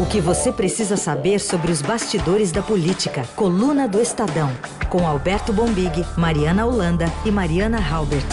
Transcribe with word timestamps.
O 0.00 0.06
que 0.06 0.18
você 0.18 0.50
precisa 0.50 0.96
saber 0.96 1.38
sobre 1.38 1.70
os 1.70 1.82
bastidores 1.82 2.50
da 2.50 2.62
política. 2.62 3.20
Coluna 3.36 3.86
do 3.86 4.00
Estadão. 4.00 4.48
Com 4.88 5.06
Alberto 5.06 5.52
Bombig, 5.52 5.92
Mariana 6.16 6.64
Holanda 6.64 7.04
e 7.26 7.30
Mariana 7.30 7.76
Halbert. 7.76 8.24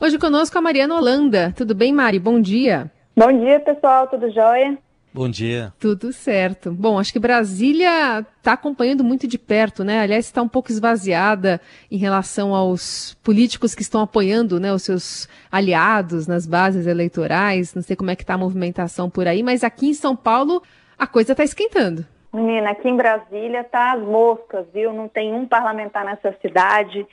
Hoje 0.00 0.20
conosco 0.20 0.56
a 0.56 0.60
Mariana 0.60 0.94
Holanda. 0.94 1.52
Tudo 1.56 1.74
bem, 1.74 1.92
Mari? 1.92 2.20
Bom 2.20 2.40
dia. 2.40 2.88
Bom 3.16 3.36
dia, 3.36 3.58
pessoal. 3.58 4.06
Tudo 4.06 4.30
jóia? 4.30 4.78
Bom 5.14 5.28
dia. 5.28 5.74
Tudo 5.78 6.10
certo. 6.10 6.72
Bom, 6.72 6.98
acho 6.98 7.12
que 7.12 7.18
Brasília 7.18 8.20
está 8.38 8.54
acompanhando 8.54 9.04
muito 9.04 9.26
de 9.26 9.38
perto, 9.38 9.84
né? 9.84 10.00
Aliás, 10.00 10.24
está 10.24 10.40
um 10.40 10.48
pouco 10.48 10.70
esvaziada 10.70 11.60
em 11.90 11.98
relação 11.98 12.54
aos 12.54 13.14
políticos 13.22 13.74
que 13.74 13.82
estão 13.82 14.00
apoiando 14.00 14.58
né, 14.58 14.72
os 14.72 14.82
seus 14.82 15.28
aliados 15.50 16.26
nas 16.26 16.46
bases 16.46 16.86
eleitorais. 16.86 17.74
Não 17.74 17.82
sei 17.82 17.94
como 17.94 18.10
é 18.10 18.16
que 18.16 18.22
está 18.22 18.34
a 18.34 18.38
movimentação 18.38 19.10
por 19.10 19.28
aí, 19.28 19.42
mas 19.42 19.62
aqui 19.62 19.90
em 19.90 19.94
São 19.94 20.16
Paulo 20.16 20.62
a 20.98 21.06
coisa 21.06 21.32
está 21.32 21.44
esquentando. 21.44 22.06
Menina, 22.32 22.70
aqui 22.70 22.88
em 22.88 22.96
Brasília 22.96 23.62
tá 23.64 23.92
as 23.92 24.00
moscas, 24.00 24.64
viu? 24.72 24.94
Não 24.94 25.08
tem 25.08 25.34
um 25.34 25.46
parlamentar 25.46 26.06
nessa 26.06 26.34
cidade. 26.40 27.06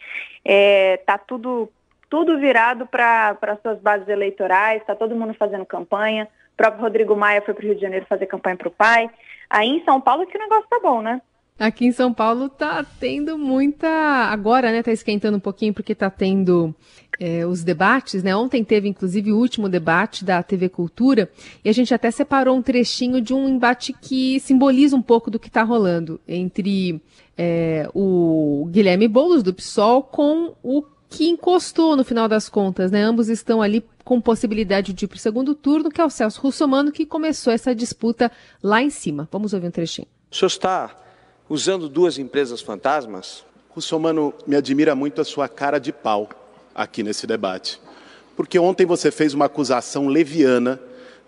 É, 0.45 1.02
tá 1.05 1.17
tudo, 1.17 1.70
tudo 2.09 2.39
virado 2.39 2.88
para 2.88 3.57
suas 3.61 3.77
bases 3.79 4.07
eleitorais, 4.07 4.79
está 4.79 4.95
todo 4.95 5.13
mundo 5.17 5.34
fazendo 5.34 5.66
campanha 5.66 6.29
próprio 6.59 6.84
Rodrigo 6.84 7.16
Maia 7.16 7.41
foi 7.41 7.54
para 7.54 7.63
o 7.63 7.66
Rio 7.68 7.76
de 7.76 7.81
Janeiro 7.81 8.05
fazer 8.09 8.26
campanha 8.26 8.58
para 8.58 8.68
o 8.68 8.72
pai. 8.72 9.09
Aí 9.49 9.70
em 9.70 9.84
São 9.86 10.02
Paulo 10.02 10.27
que 10.27 10.38
o 10.38 10.41
negócio 10.41 10.68
tá 10.70 10.77
bom, 10.84 11.02
né? 11.02 11.22
Aqui 11.58 11.85
em 11.85 11.91
São 11.91 12.13
Paulo 12.13 12.49
tá 12.49 12.85
tendo 12.99 13.38
muita. 13.38 13.88
Agora, 13.88 14.72
né? 14.72 14.84
Tá 14.84 14.91
esquentando 14.91 15.38
um 15.38 15.41
pouquinho 15.41 15.73
porque 15.73 15.95
tá 15.95 16.09
tendo 16.09 16.76
é, 17.18 17.45
os 17.45 17.63
debates, 17.63 18.23
né? 18.23 18.35
Ontem 18.35 18.63
teve, 18.63 18.90
inclusive, 18.90 19.32
o 19.32 19.38
último 19.38 19.70
debate 19.70 20.26
da 20.26 20.44
TV 20.44 20.68
Cultura 20.68 21.30
e 21.63 21.70
a 21.70 21.73
gente 21.73 21.94
até 21.94 22.12
separou 22.12 22.58
um 22.58 22.62
trechinho 22.62 23.21
de 23.21 23.34
um 23.34 23.48
embate 23.48 23.94
que 23.94 24.40
simboliza 24.41 24.96
um 24.96 25.02
pouco 25.02 25.32
do 25.32 25.40
que 25.40 25.49
tá 25.49 25.63
rolando 25.63 26.20
entre 26.27 27.01
é, 27.38 27.90
o 27.94 28.68
Guilherme 28.70 29.07
Boulos, 29.07 29.44
do 29.44 29.54
PSOL, 29.54 30.04
com 30.04 30.55
o 30.62 30.84
que 31.10 31.27
encostou 31.27 31.96
no 31.96 32.04
final 32.04 32.27
das 32.27 32.48
contas, 32.48 32.91
né? 32.91 33.01
Ambos 33.01 33.29
estão 33.29 33.62
ali 33.62 33.84
com 34.10 34.20
possibilidade 34.20 34.91
de 34.91 35.05
ir 35.05 35.07
para 35.07 35.18
o 35.18 35.20
segundo 35.20 35.54
turno, 35.54 35.91
que 35.91 36.02
é 36.02 36.04
o 36.04 36.10
Celso 36.10 36.41
Russomano, 36.41 36.91
que 36.91 37.05
começou 37.05 37.54
essa 37.54 37.76
disputa 37.76 38.32
lá 38.63 38.82
em 38.82 38.90
cima. 38.90 39.29
Vamos 39.32 39.54
ouvir 39.54 39.68
um 39.68 39.71
trechinho. 39.71 40.07
O 40.32 40.35
senhor 40.35 40.48
está 40.48 40.96
usando 41.48 41.88
duas 41.88 42.18
empresas 42.18 42.60
fantasmas? 42.60 43.46
Russomano, 43.70 44.34
me 44.48 44.55
admira 44.55 44.96
muito 44.96 45.21
a 45.21 45.24
sua 45.24 45.48
cara 45.48 45.77
de 45.77 45.93
pau 45.93 46.27
aqui 46.74 47.04
nesse 47.04 47.27
debate. 47.27 47.79
Porque 48.35 48.57
ontem 48.57 48.84
você 48.84 49.12
fez 49.12 49.35
uma 49.35 49.46
acusação 49.46 50.07
leviana 50.07 50.79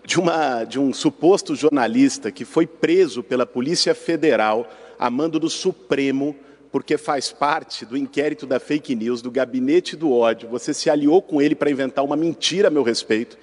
de, 0.04 0.20
uma, 0.20 0.64
de 0.64 0.80
um 0.80 0.92
suposto 0.92 1.54
jornalista 1.54 2.32
que 2.32 2.44
foi 2.44 2.66
preso 2.66 3.22
pela 3.22 3.46
Polícia 3.46 3.94
Federal 3.94 4.68
a 4.98 5.08
mando 5.08 5.40
do 5.40 5.52
Supremo 5.52 6.36
porque 6.72 6.98
faz 6.98 7.32
parte 7.32 7.86
do 7.86 7.98
inquérito 7.98 8.46
da 8.46 8.60
fake 8.60 8.96
news, 8.96 9.22
do 9.22 9.30
gabinete 9.30 9.96
do 9.96 10.12
ódio. 10.12 10.48
Você 10.50 10.74
se 10.74 10.90
aliou 10.90 11.22
com 11.22 11.42
ele 11.42 11.54
para 11.54 11.70
inventar 11.70 12.04
uma 12.04 12.16
mentira 12.16 12.70
a 12.70 12.72
meu 12.72 12.82
respeito. 12.82 13.38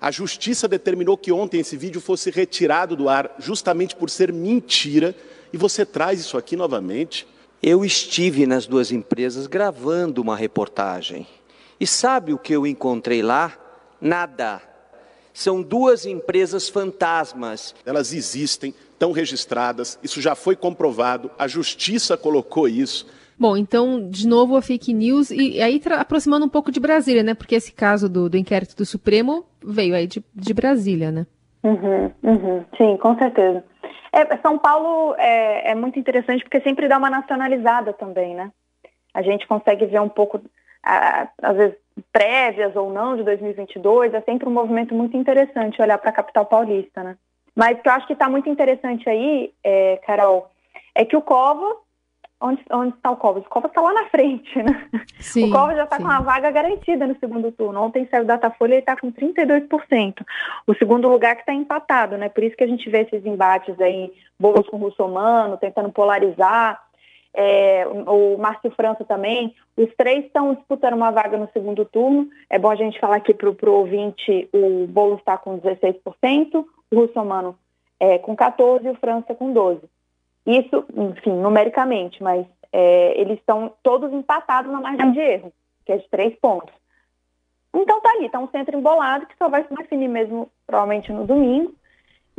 A 0.00 0.12
justiça 0.12 0.68
determinou 0.68 1.16
que 1.16 1.32
ontem 1.32 1.60
esse 1.60 1.76
vídeo 1.76 2.00
fosse 2.00 2.30
retirado 2.30 2.94
do 2.94 3.08
ar, 3.08 3.34
justamente 3.40 3.96
por 3.96 4.08
ser 4.08 4.32
mentira, 4.32 5.14
e 5.52 5.56
você 5.56 5.84
traz 5.84 6.20
isso 6.20 6.38
aqui 6.38 6.54
novamente. 6.54 7.26
Eu 7.60 7.84
estive 7.84 8.46
nas 8.46 8.66
duas 8.66 8.92
empresas 8.92 9.48
gravando 9.48 10.22
uma 10.22 10.36
reportagem. 10.36 11.26
E 11.80 11.86
sabe 11.86 12.32
o 12.32 12.38
que 12.38 12.52
eu 12.52 12.64
encontrei 12.64 13.22
lá? 13.22 13.58
Nada. 14.00 14.62
São 15.34 15.62
duas 15.62 16.06
empresas 16.06 16.68
fantasmas. 16.68 17.74
Elas 17.84 18.12
existem, 18.12 18.72
estão 18.98 19.12
registradas, 19.12 19.98
isso 20.02 20.20
já 20.20 20.34
foi 20.34 20.56
comprovado, 20.56 21.30
a 21.38 21.46
justiça 21.46 22.16
colocou 22.16 22.68
isso. 22.68 23.06
Bom, 23.38 23.56
então, 23.56 24.10
de 24.10 24.26
novo 24.26 24.56
a 24.56 24.62
fake 24.62 24.92
news, 24.92 25.30
e 25.30 25.62
aí 25.62 25.80
aproximando 25.96 26.44
um 26.44 26.48
pouco 26.48 26.72
de 26.72 26.80
Brasília, 26.80 27.22
né? 27.22 27.34
Porque 27.34 27.54
esse 27.54 27.72
caso 27.72 28.08
do, 28.08 28.28
do 28.28 28.36
inquérito 28.36 28.76
do 28.76 28.84
Supremo 28.84 29.46
veio 29.64 29.94
aí 29.94 30.08
de, 30.08 30.24
de 30.34 30.52
Brasília, 30.52 31.12
né? 31.12 31.24
Uhum, 31.62 32.10
uhum, 32.24 32.64
sim, 32.76 32.96
com 32.96 33.16
certeza. 33.16 33.64
É, 34.12 34.36
São 34.38 34.58
Paulo 34.58 35.14
é, 35.16 35.70
é 35.70 35.74
muito 35.76 35.96
interessante 36.00 36.42
porque 36.42 36.60
sempre 36.62 36.88
dá 36.88 36.98
uma 36.98 37.10
nacionalizada 37.10 37.92
também, 37.92 38.34
né? 38.34 38.50
A 39.14 39.22
gente 39.22 39.46
consegue 39.46 39.86
ver 39.86 40.00
um 40.00 40.08
pouco, 40.08 40.40
às 40.82 41.56
vezes, 41.56 41.76
prévias 42.12 42.74
ou 42.74 42.92
não 42.92 43.16
de 43.16 43.22
2022, 43.22 44.14
é 44.14 44.20
sempre 44.22 44.48
um 44.48 44.52
movimento 44.52 44.94
muito 44.94 45.16
interessante 45.16 45.80
olhar 45.80 45.98
para 45.98 46.10
a 46.10 46.14
capital 46.14 46.46
paulista, 46.46 47.04
né? 47.04 47.16
Mas 47.58 47.76
o 47.76 47.82
que 47.82 47.88
eu 47.88 47.92
acho 47.92 48.06
que 48.06 48.12
está 48.12 48.28
muito 48.28 48.48
interessante 48.48 49.10
aí, 49.10 49.52
é, 49.64 49.96
Carol, 50.06 50.48
é 50.94 51.04
que 51.04 51.16
o 51.16 51.20
Cova, 51.20 51.76
onde, 52.40 52.64
onde 52.70 52.94
está 52.94 53.10
o 53.10 53.16
Covas? 53.16 53.44
O 53.44 53.48
Covas 53.48 53.72
está 53.72 53.80
lá 53.80 53.92
na 53.92 54.04
frente, 54.10 54.62
né? 54.62 54.88
Sim, 55.18 55.48
o 55.48 55.50
Covas 55.50 55.76
já 55.76 55.82
está 55.82 55.98
com 55.98 56.06
a 56.06 56.20
vaga 56.20 56.52
garantida 56.52 57.04
no 57.04 57.18
segundo 57.18 57.50
turno. 57.50 57.82
Ontem 57.82 58.06
saiu 58.08 58.22
o 58.22 58.26
Datafolha 58.26 58.76
e 58.76 58.78
está 58.78 58.96
com 58.96 59.10
32%. 59.10 60.24
O 60.68 60.74
segundo 60.76 61.08
lugar 61.08 61.34
que 61.34 61.42
está 61.42 61.52
empatado, 61.52 62.16
né? 62.16 62.28
Por 62.28 62.44
isso 62.44 62.56
que 62.56 62.62
a 62.62 62.68
gente 62.68 62.88
vê 62.88 63.00
esses 63.00 63.26
embates 63.26 63.74
aí, 63.80 64.12
bolos 64.38 64.68
com 64.68 64.76
o 64.76 64.80
Russomano, 64.80 65.56
tentando 65.56 65.90
polarizar. 65.90 66.80
É, 67.34 67.86
o 67.88 68.38
Márcio 68.38 68.70
França 68.70 69.04
também, 69.04 69.54
os 69.76 69.92
três 69.96 70.24
estão 70.24 70.54
disputando 70.54 70.94
uma 70.94 71.10
vaga 71.10 71.36
no 71.36 71.48
segundo 71.52 71.84
turno. 71.84 72.28
É 72.48 72.56
bom 72.56 72.70
a 72.70 72.76
gente 72.76 73.00
falar 73.00 73.16
aqui 73.16 73.34
para 73.34 73.48
o 73.48 73.72
ouvinte, 73.72 74.48
o 74.52 74.86
Boulos 74.86 75.18
está 75.18 75.36
com 75.36 75.58
16%, 75.60 76.64
o 76.90 77.00
russomano 77.00 77.58
é, 78.00 78.18
com 78.18 78.34
14 78.34 78.86
e 78.86 78.90
o 78.90 78.94
França 78.96 79.34
com 79.34 79.52
12. 79.52 79.80
Isso, 80.46 80.84
enfim, 80.96 81.32
numericamente, 81.32 82.22
mas 82.22 82.46
é, 82.72 83.20
eles 83.20 83.38
estão 83.38 83.72
todos 83.82 84.12
empatados 84.12 84.70
na 84.72 84.80
margem 84.80 85.12
de 85.12 85.20
erro, 85.20 85.52
que 85.84 85.92
é 85.92 85.96
de 85.98 86.08
três 86.08 86.34
pontos. 86.36 86.72
Então 87.74 88.00
tá 88.00 88.10
ali, 88.10 88.26
está 88.26 88.38
um 88.38 88.48
centro 88.48 88.76
embolado 88.76 89.26
que 89.26 89.36
só 89.36 89.48
vai 89.48 89.64
se 89.64 89.74
definir 89.74 90.08
mesmo 90.08 90.50
provavelmente 90.66 91.12
no 91.12 91.26
domingo. 91.26 91.74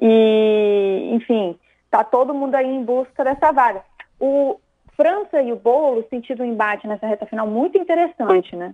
E, 0.02 1.10
enfim, 1.14 1.58
tá 1.92 2.04
todo 2.04 2.34
mundo 2.34 2.56
aí 2.56 2.68
em 2.68 2.84
busca 2.84 3.24
dessa 3.24 3.52
vaga. 3.52 3.84
O 4.20 4.60
França 4.96 5.42
e 5.42 5.52
o 5.52 5.56
Bolo 5.56 6.06
sentido 6.10 6.44
um 6.44 6.46
embate 6.46 6.88
nessa 6.88 7.06
reta 7.06 7.26
final 7.26 7.48
muito 7.48 7.78
interessante, 7.78 8.56
né? 8.56 8.74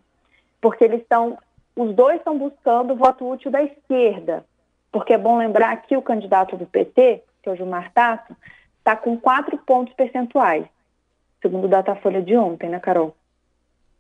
Porque 0.62 0.84
eles 0.84 1.02
estão, 1.02 1.38
os 1.76 1.94
dois 1.94 2.18
estão 2.18 2.38
buscando 2.38 2.94
o 2.94 2.98
voto 2.98 3.30
útil 3.30 3.52
da 3.52 3.62
esquerda 3.62 4.46
porque 4.96 5.12
é 5.12 5.18
bom 5.18 5.38
lembrar 5.38 5.76
que 5.82 5.98
o 5.98 6.02
candidato 6.02 6.56
do 6.56 6.66
PT, 6.66 7.22
que 7.44 7.50
é 7.50 7.52
o 7.52 7.56
Gilmar 7.58 7.92
Tato, 7.92 8.34
está 8.78 8.96
com 8.96 9.18
quatro 9.18 9.58
pontos 9.58 9.94
percentuais, 9.94 10.66
segundo 11.42 11.66
o 11.66 11.68
Datafolha 11.68 12.22
de 12.22 12.38
ontem, 12.38 12.70
né, 12.70 12.80
Carol? 12.80 13.14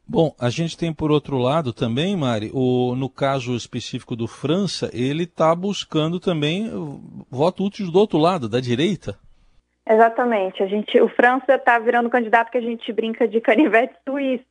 Bom, 0.07 0.33
a 0.39 0.49
gente 0.49 0.77
tem 0.77 0.93
por 0.93 1.11
outro 1.11 1.37
lado 1.37 1.73
também, 1.73 2.15
Mari, 2.15 2.49
o, 2.53 2.95
no 2.95 3.09
caso 3.09 3.57
específico 3.57 4.15
do 4.15 4.25
França, 4.25 4.89
ele 4.93 5.23
está 5.23 5.53
buscando 5.53 6.17
também 6.17 6.71
voto 7.29 7.65
útil 7.65 7.91
do 7.91 7.99
outro 7.99 8.17
lado, 8.17 8.47
da 8.47 8.61
direita. 8.61 9.19
Exatamente. 9.85 10.63
A 10.63 10.65
gente, 10.65 10.97
o 11.01 11.09
França 11.09 11.55
está 11.55 11.77
virando 11.77 12.09
candidato 12.09 12.51
que 12.51 12.57
a 12.57 12.61
gente 12.61 12.91
brinca 12.93 13.27
de 13.27 13.41
canivete 13.41 13.95
suíço. 14.07 14.45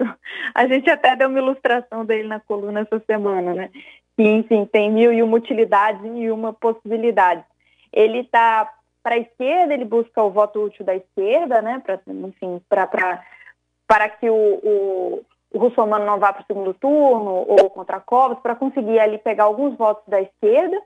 A 0.54 0.66
gente 0.66 0.90
até 0.90 1.16
deu 1.16 1.30
uma 1.30 1.38
ilustração 1.38 2.04
dele 2.04 2.28
na 2.28 2.38
coluna 2.38 2.80
essa 2.80 3.02
semana, 3.06 3.54
né? 3.54 3.70
Que, 4.16 4.22
enfim, 4.22 4.64
tem 4.66 4.90
mil 4.90 5.12
e 5.12 5.22
uma 5.22 5.36
utilidades 5.36 6.00
e 6.04 6.30
uma 6.30 6.52
possibilidade. 6.52 7.44
Ele 7.92 8.20
está 8.20 8.70
para 9.02 9.16
a 9.16 9.18
esquerda, 9.18 9.74
ele 9.74 9.84
busca 9.84 10.22
o 10.22 10.30
voto 10.30 10.62
útil 10.62 10.84
da 10.84 10.94
esquerda, 10.94 11.60
né, 11.60 11.82
pra, 11.84 12.00
enfim, 12.06 12.60
para 12.68 14.08
que 14.08 14.30
o, 14.30 14.34
o, 14.34 15.24
o 15.52 15.58
Russomano 15.58 16.06
não 16.06 16.18
vá 16.18 16.32
para 16.32 16.42
o 16.42 16.46
segundo 16.46 16.72
turno 16.72 17.44
ou 17.46 17.68
contra 17.70 18.00
Covas, 18.00 18.38
para 18.38 18.54
conseguir 18.54 18.98
ali 18.98 19.18
pegar 19.18 19.44
alguns 19.44 19.76
votos 19.76 20.04
da 20.06 20.20
esquerda, 20.22 20.80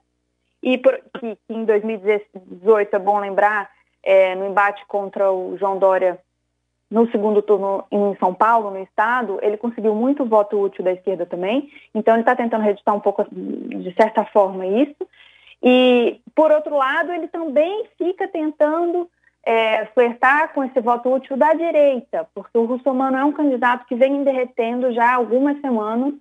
e 0.60 0.76
por, 0.78 1.00
que, 1.18 1.36
que 1.36 1.54
em 1.54 1.64
2018, 1.64 2.96
é 2.96 2.98
bom 2.98 3.20
lembrar, 3.20 3.70
é, 4.02 4.34
no 4.34 4.46
embate 4.46 4.84
contra 4.86 5.30
o 5.30 5.56
João 5.56 5.78
Dória 5.78 6.18
no 6.90 7.10
segundo 7.10 7.42
turno 7.42 7.84
em 7.90 8.16
São 8.16 8.32
Paulo, 8.32 8.70
no 8.70 8.78
estado, 8.78 9.38
ele 9.42 9.56
conseguiu 9.56 9.94
muito 9.94 10.24
voto 10.24 10.58
útil 10.58 10.82
da 10.82 10.92
esquerda 10.92 11.26
também. 11.26 11.70
Então, 11.94 12.14
ele 12.14 12.22
está 12.22 12.34
tentando 12.34 12.64
reeditar 12.64 12.94
um 12.94 13.00
pouco, 13.00 13.26
de 13.30 13.94
certa 13.94 14.24
forma, 14.24 14.66
isso. 14.66 15.06
E, 15.62 16.20
por 16.34 16.50
outro 16.50 16.76
lado, 16.76 17.12
ele 17.12 17.28
também 17.28 17.84
fica 17.98 18.26
tentando 18.28 19.08
é, 19.44 19.86
flertar 19.86 20.52
com 20.54 20.64
esse 20.64 20.80
voto 20.80 21.12
útil 21.12 21.36
da 21.36 21.52
direita, 21.52 22.28
porque 22.34 22.56
o 22.56 22.64
Russomano 22.64 23.16
é 23.16 23.24
um 23.24 23.32
candidato 23.32 23.86
que 23.86 23.94
vem 23.94 24.24
derretendo 24.24 24.92
já 24.92 25.10
há 25.10 25.14
algumas 25.16 25.60
semanas. 25.60 26.14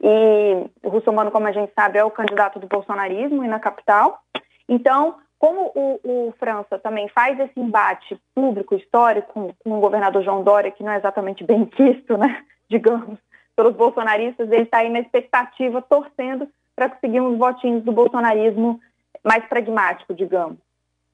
E 0.00 0.66
o 0.82 0.88
Russomano, 0.88 1.30
como 1.30 1.46
a 1.46 1.52
gente 1.52 1.72
sabe, 1.74 1.98
é 1.98 2.04
o 2.04 2.10
candidato 2.10 2.58
do 2.58 2.66
bolsonarismo 2.66 3.44
e 3.44 3.48
na 3.48 3.60
capital. 3.60 4.20
Então, 4.68 5.16
como 5.40 5.72
o, 5.74 6.00
o, 6.04 6.34
França 6.38 6.78
também 6.78 7.08
faz 7.08 7.40
esse 7.40 7.58
embate 7.58 8.20
público, 8.34 8.74
histórico, 8.74 9.32
com, 9.32 9.54
com, 9.64 9.78
o 9.78 9.80
governador 9.80 10.22
João 10.22 10.44
Dória, 10.44 10.70
que 10.70 10.84
não 10.84 10.92
é 10.92 10.98
exatamente 10.98 11.42
bem 11.42 11.64
quisto, 11.64 12.18
né, 12.18 12.44
digamos, 12.68 13.18
pelos 13.56 13.74
bolsonaristas, 13.74 14.52
ele 14.52 14.64
está 14.64 14.78
aí 14.78 14.90
na 14.90 15.00
expectativa, 15.00 15.80
torcendo 15.80 16.46
para 16.76 16.90
conseguir 16.90 17.22
uns 17.22 17.38
votinhos 17.38 17.82
do 17.82 17.90
bolsonarismo 17.90 18.78
mais 19.24 19.42
pragmático, 19.46 20.14
digamos. 20.14 20.58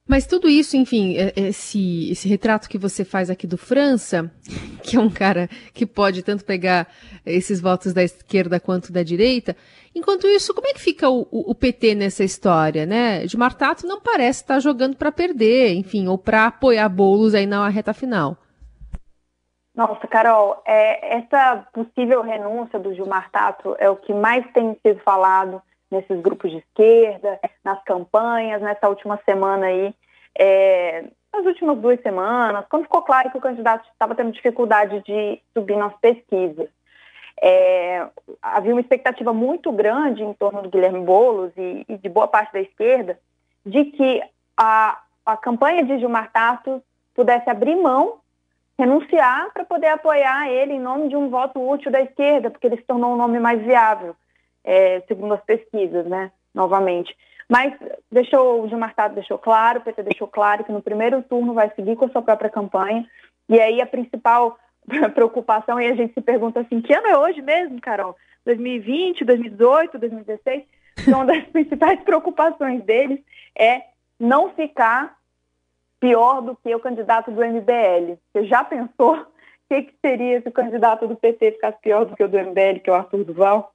Mas 0.05 0.27
tudo 0.27 0.49
isso, 0.49 0.75
enfim, 0.75 1.15
é, 1.17 1.33
esse, 1.35 2.11
esse 2.11 2.27
retrato 2.27 2.67
que 2.67 2.77
você 2.77 3.05
faz 3.05 3.29
aqui 3.29 3.47
do 3.47 3.57
França, 3.57 4.29
que 4.87 4.95
é 4.95 4.99
um 4.99 5.09
cara 5.09 5.49
que 5.73 5.85
pode 5.85 6.23
tanto 6.23 6.45
pegar 6.45 6.87
esses 7.25 7.59
votos 7.59 7.93
da 7.93 8.01
esquerda 8.01 8.59
quanto 8.59 8.91
da 8.91 9.03
direita, 9.03 9.55
enquanto 9.93 10.27
isso, 10.27 10.53
como 10.53 10.67
é 10.67 10.73
que 10.73 10.79
fica 10.79 11.09
o, 11.09 11.27
o, 11.31 11.53
PT 11.53 11.95
nessa 11.95 12.23
história, 12.23 12.85
né? 12.85 13.25
De 13.25 13.35
Martato 13.35 13.85
não 13.85 13.99
parece 13.99 14.41
estar 14.41 14.59
jogando 14.59 14.95
para 14.95 15.11
perder, 15.11 15.73
enfim, 15.73 16.07
ou 16.07 16.17
para 16.17 16.47
apoiar 16.47 16.87
bolos 16.87 17.35
aí 17.35 17.45
na 17.45 17.67
reta 17.67 17.93
final. 17.93 18.37
Nossa, 19.75 20.07
Carol, 20.07 20.61
é, 20.65 21.17
essa 21.17 21.67
possível 21.71 22.21
renúncia 22.21 22.79
do 22.79 22.93
Gilmar 22.95 23.29
Tato 23.29 23.75
é 23.77 23.89
o 23.89 23.95
que 23.95 24.13
mais 24.13 24.43
tem 24.51 24.75
sido 24.81 24.99
falado 25.01 25.61
nesses 25.91 26.19
grupos 26.21 26.49
de 26.49 26.57
esquerda, 26.57 27.39
nas 27.63 27.83
campanhas, 27.83 28.61
nessa 28.61 28.89
última 28.89 29.19
semana 29.23 29.67
aí, 29.67 29.93
é, 30.37 31.05
nas 31.37 31.45
últimas 31.45 31.77
duas 31.77 32.01
semanas, 32.01 32.65
quando 32.69 32.83
ficou 32.83 33.01
claro 33.01 33.29
que 33.31 33.37
o 33.37 33.41
candidato 33.41 33.87
estava 33.91 34.15
tendo 34.15 34.31
dificuldade 34.31 35.01
de 35.01 35.39
subir 35.53 35.77
nas 35.77 35.93
pesquisas. 35.99 36.67
É, 37.39 38.07
havia 38.41 38.73
uma 38.73 38.81
expectativa 38.81 39.31
muito 39.31 39.71
grande 39.71 40.23
em 40.23 40.33
torno 40.33 40.63
do 40.63 40.69
Guilherme 40.69 41.01
Boulos 41.01 41.51
e, 41.55 41.85
e 41.87 41.97
de 41.97 42.09
boa 42.09 42.27
parte 42.27 42.51
da 42.51 42.59
esquerda 42.59 43.19
de 43.63 43.85
que 43.85 44.23
a, 44.57 44.99
a 45.25 45.37
campanha 45.37 45.83
de 45.83 45.99
Gilmar 45.99 46.31
Tato 46.31 46.81
pudesse 47.13 47.47
abrir 47.49 47.75
mão, 47.75 48.19
renunciar 48.77 49.51
para 49.53 49.65
poder 49.65 49.87
apoiar 49.87 50.49
ele 50.49 50.73
em 50.73 50.79
nome 50.79 51.09
de 51.09 51.15
um 51.15 51.29
voto 51.29 51.59
útil 51.59 51.91
da 51.91 52.01
esquerda, 52.01 52.49
porque 52.49 52.65
ele 52.65 52.77
se 52.77 52.83
tornou 52.83 53.13
um 53.13 53.17
nome 53.17 53.39
mais 53.39 53.61
viável 53.61 54.15
é, 54.67 55.01
segundo 55.07 55.33
as 55.33 55.41
pesquisas, 55.45 56.05
né, 56.05 56.29
novamente. 56.53 57.15
Mas 57.49 57.73
deixou, 58.11 58.61
o 58.63 58.67
Gilmar 58.67 58.93
Tato 58.93 59.15
deixou 59.15 59.37
claro, 59.37 59.79
o 59.79 59.81
PT 59.83 60.03
deixou 60.03 60.27
claro 60.27 60.63
que 60.63 60.71
no 60.71 60.81
primeiro 60.81 61.23
turno 61.23 61.53
vai 61.53 61.71
seguir 61.75 61.95
com 61.95 62.05
a 62.05 62.09
sua 62.09 62.21
própria 62.21 62.49
campanha, 62.49 63.07
e 63.47 63.59
aí 63.59 63.81
a 63.81 63.85
principal 63.85 64.59
preocupação, 65.13 65.79
e 65.79 65.87
a 65.87 65.95
gente 65.95 66.13
se 66.13 66.21
pergunta 66.21 66.59
assim, 66.59 66.81
que 66.81 66.93
ano 66.93 67.07
é 67.07 67.17
hoje 67.17 67.41
mesmo, 67.41 67.79
Carol? 67.79 68.15
2020, 68.45 69.25
2018, 69.25 69.97
2016? 69.97 70.63
Então, 70.99 71.19
uma 71.19 71.25
das 71.25 71.43
principais 71.51 72.01
preocupações 72.01 72.83
deles 72.83 73.19
é 73.57 73.83
não 74.19 74.49
ficar 74.51 75.15
pior 75.99 76.41
do 76.41 76.55
que 76.55 76.73
o 76.73 76.79
candidato 76.79 77.31
do 77.31 77.43
MBL. 77.43 78.17
Você 78.31 78.45
já 78.45 78.63
pensou 78.63 79.15
o 79.15 79.25
que, 79.69 79.83
que 79.83 79.93
seria 80.01 80.41
se 80.41 80.49
o 80.49 80.51
candidato 80.51 81.07
do 81.07 81.15
PT 81.15 81.53
ficasse 81.53 81.77
pior 81.81 82.05
do 82.05 82.15
que 82.15 82.23
o 82.23 82.27
do 82.27 82.37
MBL, 82.37 82.79
que 82.83 82.89
é 82.89 82.93
o 82.93 82.95
Arthur 82.95 83.23
Duval? 83.23 83.73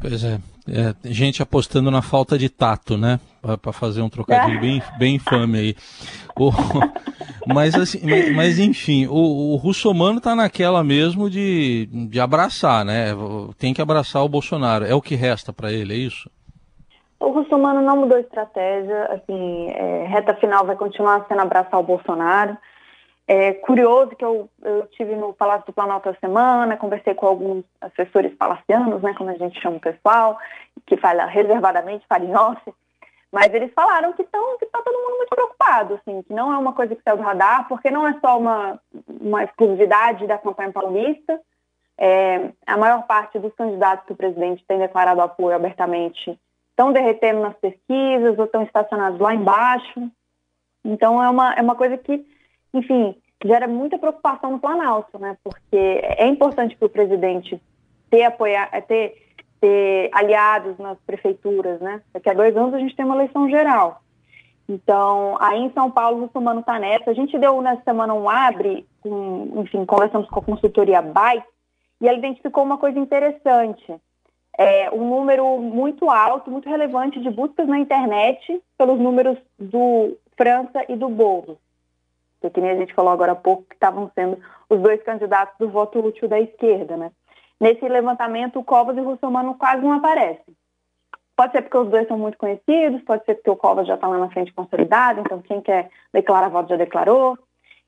Pois 0.00 0.22
é, 0.22 0.38
é 0.68 0.94
gente 1.12 1.42
apostando 1.42 1.90
na 1.90 2.00
falta 2.02 2.38
de 2.38 2.48
tato, 2.48 2.96
né? 2.96 3.18
Para 3.60 3.72
fazer 3.72 4.00
um 4.00 4.08
trocadilho 4.08 4.60
bem, 4.60 4.82
bem 4.98 5.14
infame 5.16 5.58
aí. 5.58 5.76
O, 6.36 6.52
mas, 7.52 7.74
assim, 7.74 8.00
mas, 8.04 8.34
mas, 8.34 8.58
enfim, 8.58 9.06
o, 9.06 9.54
o 9.54 9.56
Russomano 9.56 10.20
tá 10.20 10.36
naquela 10.36 10.84
mesmo 10.84 11.28
de, 11.28 11.88
de 12.08 12.20
abraçar, 12.20 12.84
né? 12.84 13.08
Tem 13.58 13.74
que 13.74 13.82
abraçar 13.82 14.24
o 14.24 14.28
Bolsonaro. 14.28 14.84
É 14.84 14.94
o 14.94 15.02
que 15.02 15.16
resta 15.16 15.52
para 15.52 15.72
ele, 15.72 15.94
é 15.94 15.96
isso? 15.96 16.30
O 17.20 17.30
Russomano 17.30 17.82
não 17.82 17.96
mudou 17.96 18.18
estratégia, 18.18 19.06
assim, 19.06 19.70
é, 19.70 20.06
reta 20.06 20.34
final 20.34 20.64
vai 20.64 20.76
continuar 20.76 21.26
sendo 21.26 21.40
abraçar 21.40 21.80
o 21.80 21.82
Bolsonaro. 21.82 22.56
É 23.30 23.52
curioso 23.52 24.16
que 24.16 24.24
eu, 24.24 24.48
eu 24.62 24.86
tive 24.86 25.14
no 25.14 25.34
Palácio 25.34 25.66
do 25.66 25.72
Planalto 25.74 26.08
essa 26.08 26.18
semana, 26.18 26.78
conversei 26.78 27.12
com 27.14 27.26
alguns 27.26 27.62
assessores 27.78 28.34
palacianos, 28.34 29.02
né, 29.02 29.12
como 29.12 29.28
a 29.28 29.34
gente 29.34 29.60
chama 29.60 29.76
o 29.76 29.80
pessoal, 29.80 30.38
que 30.86 30.96
fala 30.96 31.26
reservadamente, 31.26 32.06
fala 32.08 32.24
em 32.24 32.34
off, 32.34 32.74
mas 33.30 33.52
eles 33.52 33.70
falaram 33.74 34.14
que 34.14 34.22
estão 34.22 34.56
que 34.56 34.64
tá 34.64 34.80
todo 34.82 34.98
mundo 34.98 35.18
muito 35.18 35.28
preocupado, 35.28 35.94
assim, 35.96 36.22
que 36.22 36.32
não 36.32 36.50
é 36.50 36.56
uma 36.56 36.72
coisa 36.72 36.96
que 36.96 37.02
saiu 37.02 37.18
do 37.18 37.22
radar, 37.22 37.68
porque 37.68 37.90
não 37.90 38.08
é 38.08 38.18
só 38.18 38.38
uma, 38.38 38.80
uma 39.20 39.44
exclusividade 39.44 40.26
da 40.26 40.38
campanha 40.38 40.72
paulista. 40.72 41.38
É, 41.98 42.52
a 42.66 42.78
maior 42.78 43.02
parte 43.06 43.38
dos 43.38 43.52
candidatos 43.54 44.06
que 44.06 44.12
o 44.14 44.16
presidente 44.16 44.64
tem 44.66 44.78
declarado 44.78 45.20
apoio 45.20 45.54
abertamente 45.54 46.40
estão 46.70 46.92
derretendo 46.92 47.40
nas 47.40 47.56
pesquisas 47.56 48.38
ou 48.38 48.46
estão 48.46 48.62
estacionados 48.62 49.20
lá 49.20 49.34
embaixo. 49.34 50.10
Então 50.82 51.22
é 51.22 51.28
uma, 51.28 51.52
é 51.54 51.60
uma 51.60 51.74
coisa 51.74 51.98
que 51.98 52.24
enfim, 52.78 53.14
gera 53.44 53.68
muita 53.68 53.98
preocupação 53.98 54.52
no 54.52 54.58
Planalto, 54.58 55.18
né? 55.18 55.36
Porque 55.42 55.76
é 55.76 56.26
importante 56.26 56.76
para 56.76 56.86
o 56.86 56.90
presidente 56.90 57.60
ter 58.10 58.24
apoiar, 58.24 58.68
é 58.72 58.80
ter, 58.80 59.14
ter 59.60 60.10
aliados 60.12 60.78
nas 60.78 60.98
prefeituras, 61.06 61.80
né? 61.80 62.02
Daqui 62.12 62.30
a 62.30 62.34
dois 62.34 62.56
anos 62.56 62.74
a 62.74 62.78
gente 62.78 62.96
tem 62.96 63.04
uma 63.04 63.14
eleição 63.16 63.48
geral. 63.48 64.00
Então, 64.68 65.36
aí 65.40 65.60
em 65.60 65.72
São 65.72 65.90
Paulo, 65.90 66.18
o 66.18 66.20
muçulmano 66.22 66.60
está 66.60 66.78
nessa. 66.78 67.10
A 67.10 67.14
gente 67.14 67.38
deu 67.38 67.60
nessa 67.62 67.82
semana 67.82 68.12
um 68.12 68.28
abre, 68.28 68.86
com, 69.00 69.62
enfim, 69.62 69.84
conversamos 69.86 70.28
com 70.28 70.40
a 70.40 70.44
consultoria 70.44 71.00
BAI, 71.00 71.42
e 72.00 72.08
ela 72.08 72.18
identificou 72.18 72.64
uma 72.64 72.76
coisa 72.76 72.98
interessante. 72.98 73.94
É, 74.58 74.90
um 74.90 75.08
número 75.08 75.58
muito 75.58 76.10
alto, 76.10 76.50
muito 76.50 76.68
relevante 76.68 77.20
de 77.20 77.30
buscas 77.30 77.66
na 77.66 77.78
internet 77.78 78.60
pelos 78.76 78.98
números 78.98 79.38
do 79.58 80.18
França 80.36 80.84
e 80.88 80.96
do 80.96 81.08
Boulos 81.08 81.56
que, 82.40 82.50
que 82.50 82.60
nem 82.60 82.70
a 82.70 82.76
gente 82.76 82.94
falou 82.94 83.12
agora 83.12 83.32
há 83.32 83.36
pouco, 83.36 83.64
que 83.64 83.74
estavam 83.74 84.10
sendo 84.14 84.38
os 84.68 84.80
dois 84.80 85.02
candidatos 85.02 85.56
do 85.58 85.68
voto 85.68 85.98
útil 86.04 86.28
da 86.28 86.40
esquerda, 86.40 86.96
né? 86.96 87.10
Nesse 87.60 87.86
levantamento, 87.88 88.58
o 88.58 88.64
Covas 88.64 88.96
e 88.96 89.00
o 89.00 89.04
Russomano 89.04 89.54
quase 89.54 89.82
não 89.82 89.92
aparecem. 89.92 90.54
Pode 91.36 91.52
ser 91.52 91.62
porque 91.62 91.78
os 91.78 91.88
dois 91.88 92.06
são 92.08 92.18
muito 92.18 92.38
conhecidos, 92.38 93.02
pode 93.02 93.24
ser 93.24 93.36
porque 93.36 93.50
o 93.50 93.56
Covas 93.56 93.86
já 93.86 93.94
está 93.94 94.06
lá 94.08 94.18
na 94.18 94.30
frente 94.30 94.52
consolidado, 94.52 95.20
então 95.20 95.42
quem 95.42 95.60
quer 95.60 95.90
declarar 96.12 96.48
voto 96.48 96.68
já 96.68 96.76
declarou. 96.76 97.38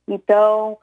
Então, 0.07 0.79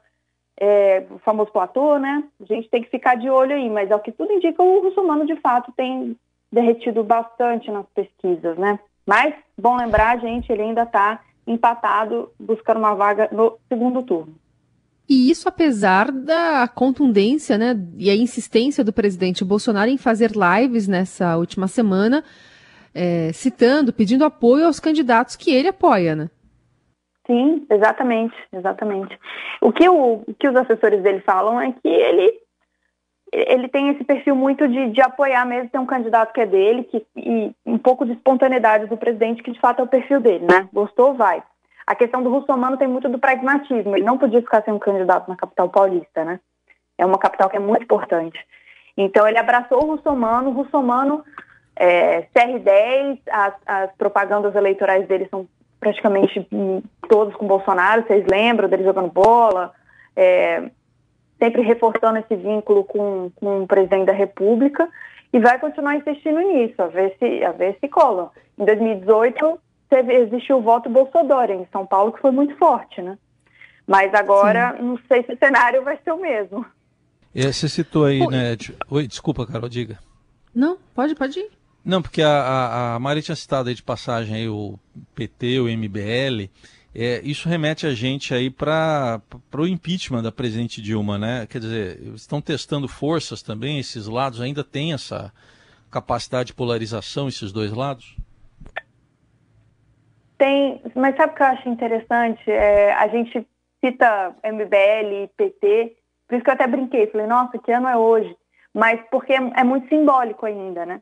é, 0.58 1.06
o 1.10 1.18
famoso 1.18 1.52
platô, 1.52 1.98
né? 1.98 2.24
A 2.40 2.44
gente 2.44 2.68
tem 2.68 2.82
que 2.82 2.90
ficar 2.90 3.16
de 3.16 3.30
olho 3.30 3.54
aí, 3.54 3.68
mas 3.70 3.90
é 3.90 3.96
o 3.96 4.00
que 4.00 4.12
tudo 4.12 4.32
indica, 4.32 4.62
o 4.62 4.82
Russomano 4.82 5.26
de 5.26 5.36
fato 5.36 5.72
tem 5.72 6.16
derretido 6.50 7.04
bastante 7.04 7.70
nas 7.70 7.86
pesquisas, 7.94 8.56
né? 8.56 8.78
Mas, 9.06 9.34
bom 9.56 9.76
lembrar, 9.76 10.18
gente, 10.18 10.50
ele 10.50 10.62
ainda 10.62 10.82
está 10.82 11.20
empatado, 11.48 12.30
buscando 12.38 12.78
uma 12.78 12.94
vaga 12.94 13.28
no 13.32 13.58
segundo 13.68 14.02
turno. 14.02 14.34
E 15.08 15.30
isso 15.30 15.48
apesar 15.48 16.12
da 16.12 16.68
contundência 16.68 17.56
né, 17.56 17.74
e 17.96 18.10
a 18.10 18.14
insistência 18.14 18.84
do 18.84 18.92
presidente 18.92 19.42
Bolsonaro 19.42 19.90
em 19.90 19.96
fazer 19.96 20.32
lives 20.32 20.86
nessa 20.86 21.36
última 21.38 21.66
semana, 21.66 22.22
é, 22.94 23.32
citando, 23.32 23.92
pedindo 23.92 24.24
apoio 24.24 24.66
aos 24.66 24.78
candidatos 24.78 25.34
que 25.34 25.50
ele 25.50 25.68
apoia, 25.68 26.14
né? 26.14 26.30
Sim, 27.26 27.66
exatamente, 27.70 28.34
exatamente. 28.52 29.18
O 29.60 29.72
que, 29.72 29.88
o, 29.88 30.24
o 30.26 30.34
que 30.38 30.48
os 30.48 30.56
assessores 30.56 31.02
dele 31.02 31.20
falam 31.20 31.60
é 31.60 31.72
que 31.72 31.88
ele 31.88 32.38
ele 33.32 33.68
tem 33.68 33.90
esse 33.90 34.04
perfil 34.04 34.34
muito 34.34 34.66
de, 34.68 34.90
de 34.90 35.00
apoiar 35.00 35.44
mesmo, 35.44 35.68
ter 35.68 35.78
um 35.78 35.86
candidato 35.86 36.32
que 36.32 36.40
é 36.40 36.46
dele, 36.46 36.84
que, 36.84 37.04
e 37.16 37.52
um 37.66 37.78
pouco 37.78 38.04
de 38.04 38.12
espontaneidade 38.12 38.86
do 38.86 38.96
presidente, 38.96 39.42
que 39.42 39.50
de 39.50 39.60
fato 39.60 39.80
é 39.80 39.82
o 39.84 39.88
perfil 39.88 40.20
dele, 40.20 40.46
né? 40.46 40.68
Gostou, 40.72 41.14
vai. 41.14 41.42
A 41.86 41.94
questão 41.94 42.22
do 42.22 42.30
Russomano 42.30 42.76
tem 42.76 42.88
muito 42.88 43.08
do 43.08 43.18
pragmatismo, 43.18 43.96
ele 43.96 44.04
não 44.04 44.18
podia 44.18 44.40
ficar 44.40 44.62
sem 44.62 44.74
um 44.74 44.78
candidato 44.78 45.28
na 45.28 45.36
capital 45.36 45.68
paulista, 45.68 46.24
né? 46.24 46.40
É 46.96 47.06
uma 47.06 47.18
capital 47.18 47.48
que 47.48 47.56
é 47.56 47.60
muito 47.60 47.82
importante. 47.82 48.38
Então 48.96 49.26
ele 49.26 49.38
abraçou 49.38 49.82
o 49.82 49.94
Russomano, 49.94 50.50
o 50.50 50.52
Russomano, 50.52 51.24
é, 51.76 52.22
CR10, 52.34 53.20
as, 53.30 53.54
as 53.64 53.92
propagandas 53.96 54.54
eleitorais 54.54 55.06
dele 55.06 55.28
são 55.30 55.46
praticamente 55.78 56.46
hum, 56.52 56.82
todos 57.08 57.34
com 57.36 57.46
Bolsonaro, 57.46 58.04
vocês 58.06 58.26
lembram 58.28 58.68
dele 58.68 58.84
jogando 58.84 59.12
bola, 59.12 59.72
é, 60.16 60.70
sempre 61.38 61.62
reforçando 61.62 62.18
esse 62.18 62.34
vínculo 62.36 62.84
com, 62.84 63.30
com 63.36 63.62
o 63.62 63.66
presidente 63.66 64.06
da 64.06 64.12
República 64.12 64.88
e 65.32 65.38
vai 65.38 65.58
continuar 65.58 65.96
insistindo 65.96 66.40
nisso, 66.40 66.80
a 66.80 66.86
ver 66.86 67.14
se, 67.18 67.44
a 67.44 67.52
ver 67.52 67.76
se 67.80 67.88
cola. 67.88 68.30
Em 68.58 68.64
2018, 68.64 69.60
teve, 69.88 70.14
existiu 70.14 70.58
o 70.58 70.62
voto 70.62 70.88
Bolsonaro 70.88 71.52
em 71.52 71.66
São 71.72 71.86
Paulo, 71.86 72.12
que 72.12 72.20
foi 72.20 72.30
muito 72.30 72.56
forte, 72.56 73.00
né? 73.00 73.18
Mas 73.86 74.12
agora, 74.12 74.74
Sim. 74.76 74.82
não 74.82 74.98
sei 75.08 75.22
se 75.24 75.32
o 75.32 75.38
cenário 75.38 75.82
vai 75.82 75.98
ser 76.04 76.12
o 76.12 76.20
mesmo. 76.20 76.64
É, 77.34 77.52
você 77.52 77.68
citou 77.68 78.04
aí, 78.04 78.20
Oi. 78.20 78.26
né? 78.26 78.56
Oi, 78.90 79.06
desculpa, 79.06 79.46
Carol, 79.46 79.68
diga. 79.68 79.98
Não, 80.54 80.76
pode, 80.94 81.14
pode 81.14 81.38
ir. 81.38 81.50
Não, 81.84 82.02
porque 82.02 82.20
a, 82.20 82.28
a, 82.28 82.94
a 82.94 82.98
Mari 82.98 83.22
tinha 83.22 83.36
citado 83.36 83.68
aí 83.68 83.74
de 83.74 83.82
passagem 83.82 84.36
aí 84.36 84.48
o 84.48 84.78
PT, 85.14 85.60
o 85.60 85.68
MBL. 85.68 86.50
É, 86.94 87.20
isso 87.22 87.48
remete 87.48 87.86
a 87.86 87.94
gente 87.94 88.32
aí 88.34 88.50
para 88.50 89.20
o 89.56 89.66
impeachment 89.66 90.22
da 90.22 90.32
presidente 90.32 90.80
Dilma, 90.80 91.18
né? 91.18 91.46
Quer 91.46 91.60
dizer, 91.60 92.00
estão 92.14 92.40
testando 92.40 92.88
forças 92.88 93.42
também, 93.42 93.78
esses 93.78 94.06
lados 94.06 94.40
ainda 94.40 94.64
têm 94.64 94.92
essa 94.92 95.32
capacidade 95.90 96.48
de 96.48 96.54
polarização, 96.54 97.28
esses 97.28 97.52
dois 97.52 97.72
lados? 97.72 98.16
Tem, 100.38 100.80
mas 100.94 101.16
sabe 101.16 101.32
o 101.32 101.36
que 101.36 101.42
eu 101.42 101.46
acho 101.46 101.68
interessante? 101.68 102.50
É, 102.50 102.92
a 102.94 103.08
gente 103.08 103.46
cita 103.84 104.34
MBL, 104.44 105.28
PT, 105.36 105.96
por 106.28 106.34
isso 106.34 106.44
que 106.44 106.50
eu 106.50 106.54
até 106.54 106.66
brinquei, 106.66 107.06
falei, 107.08 107.26
nossa, 107.26 107.58
que 107.58 107.72
ano 107.72 107.88
é 107.88 107.96
hoje? 107.96 108.34
Mas 108.72 109.00
porque 109.10 109.32
é, 109.32 109.52
é 109.56 109.64
muito 109.64 109.88
simbólico 109.88 110.46
ainda, 110.46 110.86
né? 110.86 111.00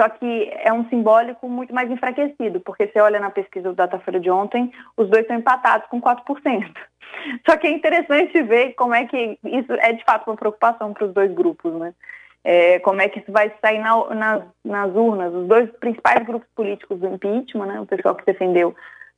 Só 0.00 0.08
que 0.08 0.50
é 0.52 0.72
um 0.72 0.88
simbólico 0.88 1.48
muito 1.48 1.72
mais 1.72 1.90
enfraquecido, 1.90 2.60
porque 2.60 2.88
você 2.88 3.00
olha 3.00 3.20
na 3.20 3.30
pesquisa 3.30 3.68
do 3.68 3.76
Datafolha 3.76 4.18
de 4.18 4.30
ontem, 4.30 4.72
os 4.96 5.08
dois 5.08 5.22
estão 5.22 5.36
empatados 5.36 5.86
com 5.88 6.00
4%. 6.00 6.74
Só 7.48 7.56
que 7.56 7.68
é 7.68 7.70
interessante 7.70 8.42
ver 8.42 8.74
como 8.74 8.94
é 8.94 9.06
que 9.06 9.38
isso 9.44 9.72
é 9.74 9.92
de 9.92 10.04
fato 10.04 10.28
uma 10.28 10.36
preocupação 10.36 10.92
para 10.92 11.06
os 11.06 11.14
dois 11.14 11.32
grupos, 11.32 11.72
né? 11.74 11.94
É, 12.42 12.78
como 12.80 13.00
é 13.00 13.08
que 13.08 13.20
isso 13.20 13.32
vai 13.32 13.52
sair 13.60 13.78
na, 13.78 14.14
nas, 14.14 14.42
nas 14.64 14.94
urnas. 14.94 15.32
Os 15.32 15.46
dois 15.46 15.70
principais 15.78 16.26
grupos 16.26 16.48
políticos 16.54 16.98
do 16.98 17.06
impeachment, 17.06 17.66
né? 17.66 17.80
O 17.80 17.86
pessoal 17.86 18.16
que 18.16 18.26
defendeu, 18.26 18.74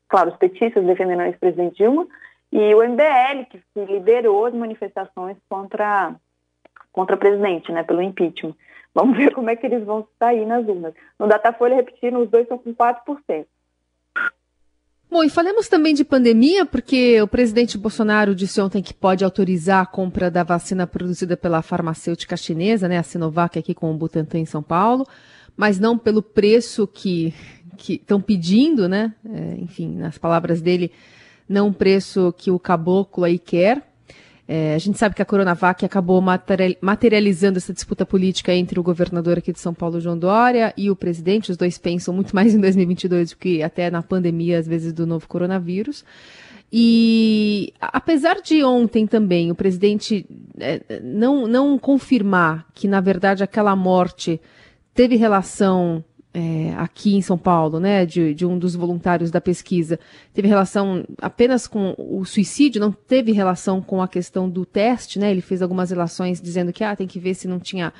claro, 0.08 0.30
os 0.30 0.36
petistas 0.36 0.84
defendendo 0.84 1.20
a 1.20 1.26
ex-presidente 1.28 1.76
Dilma, 1.76 2.06
e 2.52 2.74
o 2.74 2.82
MBL, 2.82 3.46
que, 3.50 3.62
que 3.74 3.84
liderou 3.84 4.46
as 4.46 4.54
manifestações 4.54 5.36
contra, 5.48 6.14
contra 6.96 7.14
o 7.14 7.18
presidente, 7.18 7.70
né? 7.70 7.82
Pelo 7.82 8.00
impeachment. 8.00 8.54
Vamos 8.94 9.18
ver 9.18 9.34
como 9.34 9.50
é 9.50 9.54
que 9.54 9.66
eles 9.66 9.84
vão 9.84 10.08
sair 10.18 10.46
nas 10.46 10.66
urnas. 10.66 10.94
No 11.18 11.28
Datafolha, 11.28 11.76
repetindo, 11.76 12.18
os 12.18 12.30
dois 12.30 12.44
estão 12.44 12.56
com 12.56 12.74
4%. 12.74 13.44
Bom, 15.08 15.22
e 15.22 15.28
falemos 15.28 15.68
também 15.68 15.94
de 15.94 16.04
pandemia, 16.04 16.64
porque 16.64 17.20
o 17.20 17.28
presidente 17.28 17.76
Bolsonaro 17.76 18.34
disse 18.34 18.60
ontem 18.60 18.82
que 18.82 18.94
pode 18.94 19.22
autorizar 19.24 19.82
a 19.82 19.86
compra 19.86 20.30
da 20.30 20.42
vacina 20.42 20.86
produzida 20.86 21.36
pela 21.36 21.62
farmacêutica 21.62 22.36
chinesa, 22.36 22.88
né, 22.88 22.98
a 22.98 23.02
Sinovac, 23.02 23.58
aqui 23.58 23.74
com 23.74 23.92
o 23.92 23.96
Butantan 23.96 24.38
em 24.38 24.46
São 24.46 24.62
Paulo, 24.62 25.06
mas 25.56 25.78
não 25.78 25.96
pelo 25.96 26.22
preço 26.22 26.86
que 26.86 27.32
estão 27.88 28.20
pedindo, 28.20 28.88
né? 28.88 29.14
É, 29.24 29.56
enfim, 29.58 29.96
nas 29.96 30.16
palavras 30.18 30.60
dele, 30.62 30.90
não 31.48 31.68
o 31.68 31.74
preço 31.74 32.34
que 32.36 32.50
o 32.50 32.58
caboclo 32.58 33.24
aí 33.24 33.38
quer. 33.38 33.86
É, 34.48 34.74
a 34.74 34.78
gente 34.78 34.96
sabe 34.96 35.14
que 35.14 35.22
a 35.22 35.24
Coronavac 35.24 35.84
acabou 35.84 36.22
materializando 36.80 37.58
essa 37.58 37.72
disputa 37.72 38.06
política 38.06 38.54
entre 38.54 38.78
o 38.78 38.82
governador 38.82 39.38
aqui 39.38 39.52
de 39.52 39.58
São 39.58 39.74
Paulo, 39.74 40.00
João 40.00 40.16
Dória, 40.16 40.72
e 40.76 40.88
o 40.88 40.94
presidente. 40.94 41.50
Os 41.50 41.56
dois 41.56 41.78
pensam 41.78 42.14
muito 42.14 42.34
mais 42.34 42.54
em 42.54 42.60
2022 42.60 43.30
do 43.30 43.36
que 43.36 43.62
até 43.62 43.90
na 43.90 44.02
pandemia, 44.02 44.58
às 44.58 44.66
vezes, 44.66 44.92
do 44.92 45.06
novo 45.06 45.26
coronavírus. 45.26 46.04
E 46.72 47.72
apesar 47.80 48.40
de 48.42 48.62
ontem 48.64 49.06
também 49.06 49.50
o 49.52 49.54
presidente 49.54 50.26
é, 50.58 51.00
não, 51.02 51.46
não 51.46 51.78
confirmar 51.78 52.66
que, 52.74 52.88
na 52.88 53.00
verdade, 53.00 53.42
aquela 53.42 53.74
morte 53.76 54.40
teve 54.94 55.16
relação 55.16 56.04
é, 56.38 56.74
aqui 56.76 57.16
em 57.16 57.22
São 57.22 57.38
Paulo, 57.38 57.80
né, 57.80 58.04
de, 58.04 58.34
de, 58.34 58.44
um 58.44 58.58
dos 58.58 58.74
voluntários 58.74 59.30
da 59.30 59.40
pesquisa, 59.40 59.98
teve 60.34 60.46
relação 60.46 61.02
apenas 61.18 61.66
com 61.66 61.94
o 61.96 62.26
suicídio, 62.26 62.78
não 62.78 62.92
teve 62.92 63.32
relação 63.32 63.80
com 63.80 64.02
a 64.02 64.08
questão 64.08 64.46
do 64.46 64.66
teste, 64.66 65.18
né? 65.18 65.30
Ele 65.30 65.40
fez 65.40 65.62
algumas 65.62 65.88
relações 65.88 66.38
dizendo 66.38 66.74
que 66.74 66.84
ah, 66.84 66.94
tem 66.94 67.06
que 67.06 67.18
ver 67.18 67.32
se 67.32 67.48
não 67.48 67.58
tinha 67.58 67.90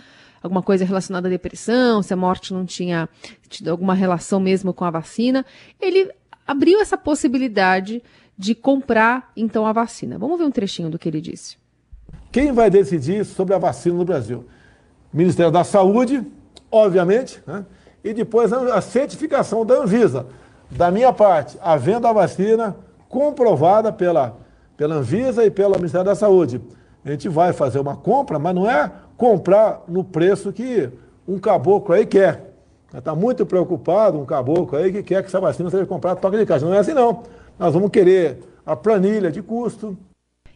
alguma 0.43 0.63
coisa 0.63 0.85
relacionada 0.85 1.29
à 1.29 1.31
depressão, 1.31 2.03
se 2.03 2.13
a 2.13 2.17
morte 2.17 2.53
não 2.53 2.67
tinha 2.67 3.09
tido 3.49 3.71
alguma 3.71 3.95
relação 3.95 4.39
mesmo 4.39 4.75
com 4.75 4.85
a 4.85 4.91
vacina. 4.91 5.43
Ele 5.81 6.11
abriu 6.47 6.79
essa 6.79 6.99
possibilidade 6.99 8.03
de 8.37 8.55
comprar 8.55 9.33
então 9.35 9.67
a 9.67 9.73
vacina. 9.73 10.19
Vamos 10.19 10.37
ver 10.39 10.45
um 10.45 10.51
trechinho 10.51 10.91
do 10.91 10.99
que 10.99 11.09
ele 11.09 11.23
disse. 11.23 11.57
Quem 12.31 12.53
vai 12.53 12.69
decidir 12.69 13.25
sobre 13.25 13.55
a 13.55 13.59
vacina 13.59 13.97
no 13.97 14.05
Brasil? 14.05 14.45
Ministério 15.11 15.51
da 15.51 15.65
Saúde, 15.65 16.23
obviamente, 16.71 17.43
né? 17.47 17.65
E 18.07 18.15
depois 18.15 18.53
a 18.53 18.81
certificação 18.81 19.67
da 19.67 19.75
Anvisa. 19.75 20.27
Da 20.71 20.93
minha 20.93 21.13
parte, 21.13 21.59
a 21.61 21.77
venda 21.77 22.01
da 22.01 22.13
vacina 22.13 22.77
comprovada 23.09 23.93
pela, 23.93 24.37
pela 24.77 24.95
Anvisa 24.95 25.45
e 25.45 25.51
pelo 25.51 25.75
Ministério 25.75 26.07
da 26.07 26.15
Saúde. 26.15 26.61
A 27.05 27.11
gente 27.11 27.29
vai 27.29 27.53
fazer 27.53 27.81
uma 27.81 27.97
compra, 27.97 28.39
mas 28.39 28.55
não 28.55 28.71
é 28.71 28.93
comprar 29.17 29.83
no 29.89 30.05
preço 30.05 30.53
que 30.53 30.89
um 31.27 31.37
caboclo 31.39 31.95
aí 31.95 32.07
quer. 32.07 32.53
Está 32.97 33.13
muito 33.13 33.45
preocupado 33.45 34.21
um 34.21 34.25
caboclo 34.25 34.79
aí 34.79 34.93
que 34.93 35.03
quer 35.03 35.23
que 35.23 35.27
essa 35.27 35.41
vacina 35.41 35.69
seja 35.69 35.85
comprada 35.85 36.21
toque 36.21 36.39
de 36.39 36.47
caixa. 36.47 36.65
Não 36.65 36.75
é 36.75 36.79
assim, 36.79 36.95
não. 36.95 37.25
Nós 37.59 37.75
vamos 37.75 37.91
querer 37.91 38.39
a 38.65 38.77
planilha 38.77 39.33
de 39.33 39.43
custo. 39.43 39.99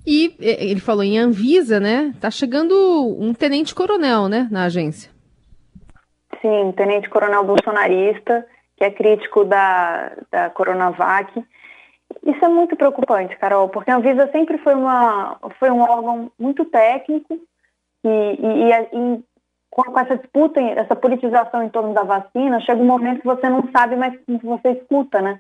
E 0.06 0.36
ele 0.38 0.80
falou 0.80 1.02
em 1.02 1.18
Anvisa, 1.18 1.80
né? 1.80 2.14
Tá 2.20 2.30
chegando 2.30 2.74
um 3.18 3.34
tenente-coronel, 3.34 4.28
né, 4.28 4.46
na 4.52 4.64
agência 4.64 5.09
sim, 6.40 6.72
tenente-coronel 6.72 7.44
bolsonarista, 7.44 8.46
que 8.76 8.84
é 8.84 8.90
crítico 8.90 9.44
da, 9.44 10.12
da 10.30 10.50
Coronavac. 10.50 11.44
Isso 12.24 12.44
é 12.44 12.48
muito 12.48 12.76
preocupante, 12.76 13.36
Carol, 13.36 13.68
porque 13.68 13.90
a 13.90 13.96
Anvisa 13.96 14.28
sempre 14.32 14.58
foi, 14.58 14.74
uma, 14.74 15.38
foi 15.58 15.70
um 15.70 15.80
órgão 15.80 16.30
muito 16.38 16.64
técnico 16.64 17.38
e, 18.04 18.08
e, 18.08 18.70
e, 18.72 19.22
com 19.70 19.98
essa 19.98 20.16
disputa, 20.16 20.60
essa 20.60 20.96
politização 20.96 21.62
em 21.62 21.68
torno 21.68 21.94
da 21.94 22.02
vacina, 22.02 22.60
chega 22.60 22.82
um 22.82 22.86
momento 22.86 23.20
que 23.20 23.26
você 23.26 23.48
não 23.48 23.68
sabe 23.70 23.94
mais 23.94 24.18
como 24.26 24.38
você 24.58 24.72
escuta, 24.72 25.22
né? 25.22 25.38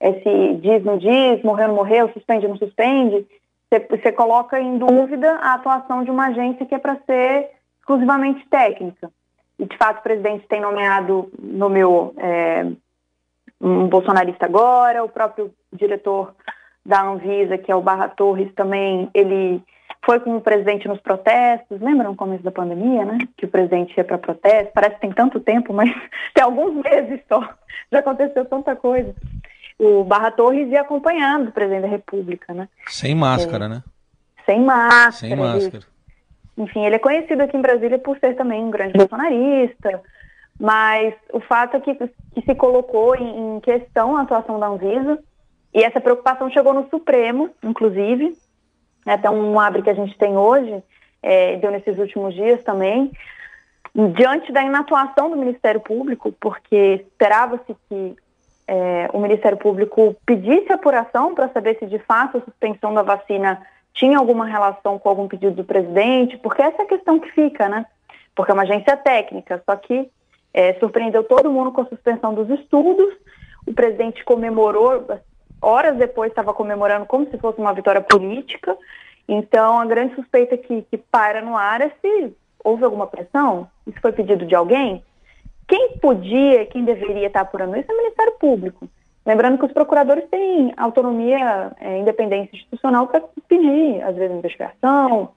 Esse 0.00 0.54
diz, 0.60 0.84
não 0.84 0.98
diz, 0.98 1.42
morreu, 1.42 1.68
não 1.68 1.74
morreu, 1.76 2.10
suspende, 2.12 2.48
não 2.48 2.56
suspende. 2.56 3.26
Você, 3.70 3.80
você 3.88 4.12
coloca 4.12 4.60
em 4.60 4.78
dúvida 4.78 5.30
a 5.36 5.54
atuação 5.54 6.02
de 6.02 6.10
uma 6.10 6.28
agência 6.28 6.66
que 6.66 6.74
é 6.74 6.78
para 6.78 6.96
ser 7.06 7.50
exclusivamente 7.78 8.46
técnica. 8.48 9.10
E, 9.58 9.66
de 9.66 9.76
fato, 9.76 9.98
o 9.98 10.02
presidente 10.02 10.46
tem 10.46 10.60
nomeado, 10.60 11.30
nomeou 11.38 12.14
é, 12.16 12.66
um 13.60 13.88
bolsonarista 13.88 14.46
agora, 14.46 15.02
o 15.02 15.08
próprio 15.08 15.52
diretor 15.72 16.34
da 16.84 17.02
Anvisa, 17.02 17.58
que 17.58 17.70
é 17.70 17.74
o 17.74 17.82
Barra 17.82 18.08
Torres, 18.08 18.52
também, 18.54 19.10
ele 19.12 19.62
foi 20.04 20.20
com 20.20 20.36
o 20.36 20.40
presidente 20.40 20.88
nos 20.88 21.00
protestos, 21.00 21.80
lembram 21.80 22.10
no 22.10 22.16
começo 22.16 22.42
da 22.42 22.50
pandemia, 22.50 23.04
né? 23.04 23.18
Que 23.36 23.44
o 23.44 23.48
presidente 23.48 23.94
ia 23.96 24.04
para 24.04 24.16
protesto, 24.16 24.72
parece 24.72 24.94
que 24.94 25.00
tem 25.02 25.12
tanto 25.12 25.40
tempo, 25.40 25.72
mas 25.72 25.90
tem 26.32 26.44
alguns 26.44 26.82
meses 26.82 27.20
só, 27.28 27.46
já 27.92 27.98
aconteceu 27.98 28.44
tanta 28.44 28.74
coisa. 28.76 29.14
O 29.78 30.02
Barra 30.04 30.30
Torres 30.30 30.68
ia 30.70 30.80
acompanhando 30.80 31.48
o 31.48 31.52
presidente 31.52 31.82
da 31.82 31.88
República, 31.88 32.54
né? 32.54 32.68
Sem 32.86 33.14
máscara, 33.14 33.66
é, 33.66 33.68
né? 33.68 33.82
Sem 34.46 34.64
máscara. 34.64 35.12
Sem 35.12 35.36
máscara. 35.36 35.97
Enfim, 36.58 36.84
ele 36.84 36.96
é 36.96 36.98
conhecido 36.98 37.40
aqui 37.40 37.56
em 37.56 37.62
Brasília 37.62 37.98
por 38.00 38.18
ser 38.18 38.34
também 38.34 38.62
um 38.64 38.70
grande 38.70 38.94
bolsonarista, 38.94 40.02
mas 40.58 41.14
o 41.32 41.38
fato 41.38 41.76
é 41.76 41.80
que, 41.80 41.94
que 41.94 42.42
se 42.44 42.54
colocou 42.56 43.14
em, 43.14 43.56
em 43.56 43.60
questão 43.60 44.16
a 44.16 44.22
atuação 44.22 44.58
da 44.58 44.66
Anvisa, 44.66 45.20
e 45.72 45.84
essa 45.84 46.00
preocupação 46.00 46.50
chegou 46.50 46.74
no 46.74 46.88
Supremo, 46.88 47.50
inclusive, 47.62 48.36
né, 49.06 49.14
até 49.14 49.30
um 49.30 49.60
abre 49.60 49.82
que 49.82 49.90
a 49.90 49.94
gente 49.94 50.18
tem 50.18 50.36
hoje, 50.36 50.82
é, 51.22 51.56
deu 51.56 51.70
nesses 51.70 51.96
últimos 51.96 52.34
dias 52.34 52.60
também, 52.64 53.12
diante 54.16 54.50
da 54.50 54.62
inatuação 54.62 55.30
do 55.30 55.36
Ministério 55.36 55.80
Público, 55.80 56.32
porque 56.40 57.04
esperava-se 57.06 57.76
que 57.88 58.16
é, 58.66 59.08
o 59.12 59.20
Ministério 59.20 59.56
Público 59.56 60.16
pedisse 60.26 60.72
apuração 60.72 61.34
para 61.34 61.48
saber 61.50 61.78
se 61.78 61.86
de 61.86 61.98
fato 62.00 62.38
a 62.38 62.40
suspensão 62.40 62.92
da 62.92 63.02
vacina 63.02 63.64
tinha 63.98 64.16
alguma 64.16 64.46
relação 64.46 64.98
com 64.98 65.08
algum 65.08 65.26
pedido 65.26 65.56
do 65.56 65.64
presidente, 65.64 66.38
porque 66.38 66.62
essa 66.62 66.82
é 66.82 66.84
a 66.84 66.88
questão 66.88 67.18
que 67.18 67.30
fica, 67.32 67.68
né? 67.68 67.84
Porque 68.34 68.52
é 68.52 68.54
uma 68.54 68.62
agência 68.62 68.96
técnica, 68.96 69.60
só 69.66 69.74
que 69.74 70.08
é, 70.54 70.74
surpreendeu 70.74 71.24
todo 71.24 71.50
mundo 71.50 71.72
com 71.72 71.80
a 71.80 71.86
suspensão 71.86 72.32
dos 72.32 72.48
estudos. 72.48 73.12
O 73.66 73.74
presidente 73.74 74.24
comemorou, 74.24 75.04
horas 75.60 75.96
depois 75.96 76.30
estava 76.30 76.54
comemorando 76.54 77.06
como 77.06 77.28
se 77.28 77.36
fosse 77.38 77.58
uma 77.58 77.74
vitória 77.74 78.00
política. 78.00 78.76
Então, 79.28 79.80
a 79.80 79.84
grande 79.84 80.14
suspeita 80.14 80.56
que, 80.56 80.82
que 80.82 80.96
paira 80.96 81.42
no 81.42 81.56
ar 81.56 81.80
é 81.80 81.90
se 82.00 82.32
houve 82.62 82.84
alguma 82.84 83.06
pressão, 83.06 83.68
isso 83.86 84.00
foi 84.00 84.12
pedido 84.12 84.46
de 84.46 84.54
alguém. 84.54 85.02
Quem 85.66 85.98
podia, 85.98 86.64
quem 86.66 86.84
deveria 86.84 87.26
estar 87.26 87.40
apurando 87.40 87.76
isso 87.76 87.90
é 87.90 87.94
o 87.94 87.98
Ministério 87.98 88.32
Público. 88.38 88.88
Lembrando 89.28 89.58
que 89.58 89.66
os 89.66 89.72
procuradores 89.72 90.24
têm 90.30 90.72
autonomia, 90.74 91.70
é, 91.78 91.98
independência 91.98 92.56
institucional 92.56 93.08
para 93.08 93.20
pedir, 93.46 94.02
às 94.02 94.16
vezes, 94.16 94.34
investigação, 94.34 95.28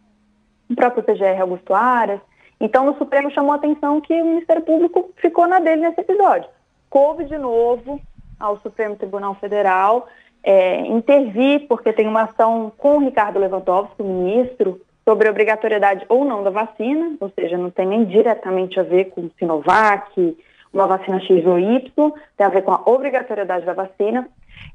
o 0.70 0.76
próprio 0.76 1.04
TGR 1.04 1.42
Augusto 1.42 1.74
Aras. 1.74 2.22
Então, 2.58 2.86
no 2.86 2.98
Supremo 2.98 3.30
chamou 3.32 3.52
a 3.52 3.56
atenção 3.56 4.00
que 4.00 4.14
o 4.14 4.26
Ministério 4.26 4.62
Público 4.62 5.10
ficou 5.18 5.46
na 5.46 5.60
dele 5.60 5.82
nesse 5.82 6.00
episódio. 6.00 6.50
Coube 6.90 7.26
de 7.26 7.38
novo 7.38 8.00
ao 8.40 8.58
Supremo 8.62 8.96
Tribunal 8.96 9.36
Federal 9.36 10.08
é, 10.42 10.80
intervir, 10.88 11.68
porque 11.68 11.92
tem 11.92 12.08
uma 12.08 12.24
ação 12.24 12.72
com 12.78 12.96
o 12.96 13.00
Ricardo 13.02 13.40
Lewandowski, 13.40 14.02
o 14.02 14.06
ministro, 14.06 14.80
sobre 15.04 15.28
a 15.28 15.32
obrigatoriedade 15.32 16.06
ou 16.08 16.24
não 16.24 16.44
da 16.44 16.50
vacina, 16.50 17.18
ou 17.20 17.30
seja, 17.38 17.58
não 17.58 17.70
tem 17.70 17.88
nem 17.88 18.06
diretamente 18.06 18.80
a 18.80 18.84
ver 18.84 19.10
com 19.10 19.30
Sinovac, 19.38 20.38
uma 20.74 20.88
vacina 20.88 21.20
X 21.20 21.46
ou 21.46 21.60
Y, 21.60 22.14
tem 22.38 22.48
a 22.48 22.50
ver 22.50 22.62
com 22.64 22.72
a 22.72 22.82
obrigatoriedade 22.86 23.66
da 23.66 23.74
vacina. 23.74 24.28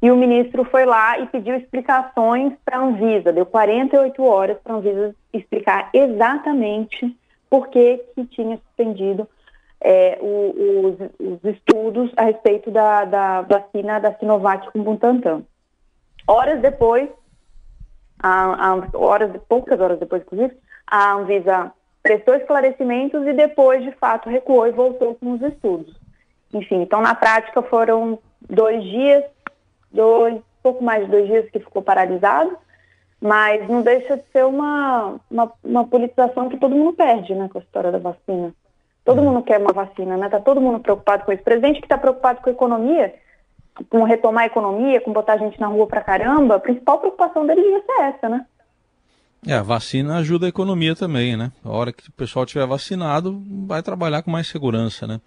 E 0.02 0.10
o 0.10 0.16
ministro 0.16 0.64
foi 0.64 0.84
lá 0.84 1.18
e 1.18 1.26
pediu 1.26 1.56
explicações 1.56 2.52
para 2.64 2.78
a 2.78 2.82
Anvisa, 2.82 3.32
deu 3.32 3.46
48 3.46 4.22
horas 4.22 4.58
para 4.62 4.74
a 4.74 4.76
Anvisa 4.76 5.14
explicar 5.32 5.90
exatamente 5.94 7.16
por 7.48 7.68
que, 7.68 7.98
que 8.14 8.26
tinha 8.26 8.56
suspendido 8.58 9.28
é, 9.80 10.18
o, 10.20 10.86
os, 10.86 11.10
os, 11.20 11.44
estudos 11.44 12.10
a 12.16 12.24
respeito 12.24 12.70
da, 12.70 13.04
da, 13.04 13.42
vacina 13.42 13.98
da 14.00 14.12
Sinovac 14.14 14.70
com 14.72 14.82
Butantan. 14.82 15.42
Horas 16.26 16.60
depois, 16.60 17.08
a, 18.18 18.70
a, 18.70 18.88
horas, 18.94 19.30
poucas 19.48 19.80
horas 19.80 19.98
depois, 19.98 20.22
inclusive, 20.22 20.56
a 20.86 21.12
Anvisa 21.14 21.72
prestou 22.06 22.36
esclarecimentos 22.36 23.26
e 23.26 23.32
depois, 23.32 23.82
de 23.82 23.90
fato, 23.90 24.30
recuou 24.30 24.66
e 24.68 24.70
voltou 24.70 25.16
com 25.16 25.32
os 25.32 25.42
estudos. 25.42 25.92
enfim, 26.54 26.82
então 26.82 27.00
na 27.00 27.14
prática 27.14 27.60
foram 27.62 28.18
dois 28.48 28.82
dias, 28.84 29.24
dois, 29.90 30.40
pouco 30.62 30.84
mais 30.84 31.04
de 31.04 31.10
dois 31.10 31.26
dias 31.26 31.50
que 31.50 31.58
ficou 31.58 31.82
paralisado, 31.82 32.56
mas 33.20 33.68
não 33.68 33.82
deixa 33.82 34.16
de 34.16 34.22
ser 34.32 34.44
uma, 34.44 35.16
uma, 35.28 35.52
uma 35.64 35.84
politização 35.84 36.48
que 36.48 36.58
todo 36.58 36.76
mundo 36.76 36.92
perde, 36.92 37.34
né, 37.34 37.48
com 37.50 37.58
a 37.58 37.60
história 37.60 37.90
da 37.90 37.98
vacina. 37.98 38.54
Todo 39.04 39.22
mundo 39.22 39.42
quer 39.42 39.60
uma 39.60 39.72
vacina, 39.72 40.16
né? 40.16 40.28
Tá 40.28 40.40
todo 40.40 40.60
mundo 40.60 40.80
preocupado 40.80 41.24
com 41.24 41.32
isso. 41.32 41.40
O 41.40 41.44
presidente 41.44 41.78
que 41.78 41.86
está 41.86 41.96
preocupado 41.96 42.40
com 42.40 42.50
a 42.50 42.52
economia, 42.52 43.14
com 43.88 44.02
retomar 44.02 44.44
a 44.44 44.46
economia, 44.48 45.00
com 45.00 45.12
botar 45.12 45.34
a 45.34 45.36
gente 45.36 45.60
na 45.60 45.68
rua 45.68 45.86
pra 45.86 46.00
caramba, 46.00 46.56
a 46.56 46.60
principal 46.60 46.98
preocupação 46.98 47.46
dele 47.46 47.62
devia 47.62 47.82
ser 47.82 48.02
essa, 48.02 48.28
né? 48.28 48.44
É, 49.46 49.54
a 49.54 49.62
vacina 49.62 50.16
ajuda 50.16 50.46
a 50.46 50.48
economia 50.48 50.96
também, 50.96 51.36
né? 51.36 51.52
A 51.64 51.70
hora 51.70 51.92
que 51.92 52.08
o 52.08 52.12
pessoal 52.12 52.44
estiver 52.44 52.66
vacinado, 52.66 53.40
vai 53.66 53.80
trabalhar 53.80 54.22
com 54.22 54.30
mais 54.30 54.48
segurança, 54.48 55.06
né? 55.06 55.20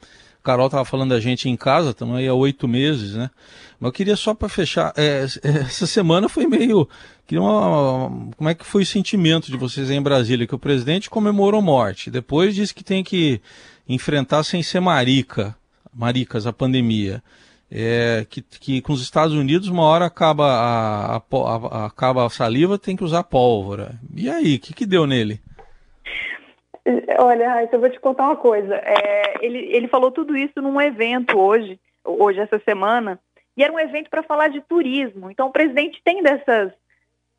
Carol 0.43 0.65
estava 0.65 0.83
falando 0.83 1.11
da 1.11 1.19
gente 1.19 1.47
em 1.47 1.55
casa, 1.55 1.91
estamos 1.91 2.17
aí 2.17 2.27
há 2.27 2.33
oito 2.33 2.67
meses, 2.67 3.13
né? 3.15 3.29
Mas 3.79 3.87
eu 3.87 3.91
queria 3.93 4.15
só 4.17 4.33
para 4.33 4.49
fechar, 4.49 4.93
é, 4.97 5.23
essa 5.43 5.87
semana 5.87 6.27
foi 6.27 6.45
meio. 6.47 6.87
Uma, 7.31 8.31
como 8.35 8.49
é 8.49 8.55
que 8.55 8.65
foi 8.65 8.83
o 8.83 8.85
sentimento 8.85 9.51
de 9.51 9.57
vocês 9.57 9.89
aí 9.89 9.95
em 9.95 10.01
Brasília? 10.01 10.47
Que 10.47 10.55
o 10.55 10.59
presidente 10.59 11.09
comemorou 11.09 11.61
morte, 11.61 12.11
depois 12.11 12.55
disse 12.55 12.73
que 12.73 12.83
tem 12.83 13.03
que 13.03 13.39
enfrentar 13.87 14.43
sem 14.43 14.61
ser 14.61 14.81
marica, 14.81 15.55
maricas, 15.93 16.45
a 16.45 16.51
pandemia. 16.51 17.23
É, 17.71 18.25
que, 18.27 18.41
que 18.41 18.81
com 18.81 18.93
os 18.93 19.01
Estados 19.01 19.35
Unidos, 19.35 19.67
uma 19.67 19.83
hora 19.83 20.05
acaba 20.05 20.45
a, 20.45 21.17
a, 21.17 21.21
a, 21.21 21.85
acaba 21.85 22.25
a 22.25 22.29
saliva, 22.29 22.79
tem 22.79 22.95
que 22.95 23.03
usar 23.03 23.23
pólvora. 23.23 23.99
E 24.15 24.29
aí, 24.29 24.55
o 24.55 24.59
que, 24.59 24.73
que 24.73 24.85
deu 24.87 25.05
nele? 25.05 25.39
Olha, 27.19 27.49
Raíssa, 27.53 27.75
eu 27.75 27.79
vou 27.79 27.89
te 27.89 27.99
contar 27.99 28.23
uma 28.23 28.35
coisa. 28.35 28.75
É, 28.75 29.45
ele, 29.45 29.59
ele 29.71 29.87
falou 29.87 30.11
tudo 30.11 30.35
isso 30.35 30.61
num 30.61 30.81
evento 30.81 31.37
hoje, 31.37 31.79
hoje, 32.03 32.39
essa 32.39 32.59
semana, 32.59 33.19
e 33.55 33.63
era 33.63 33.71
um 33.71 33.79
evento 33.79 34.09
para 34.09 34.23
falar 34.23 34.47
de 34.47 34.61
turismo. 34.61 35.29
Então, 35.29 35.47
o 35.47 35.51
presidente 35.51 36.01
tem 36.03 36.23
dessas 36.23 36.71